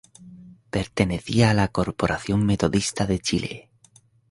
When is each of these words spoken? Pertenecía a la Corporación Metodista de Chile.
Pertenecía 0.71 1.51
a 1.51 1.53
la 1.53 1.67
Corporación 1.67 2.43
Metodista 2.43 3.05
de 3.05 3.19
Chile. 3.19 3.69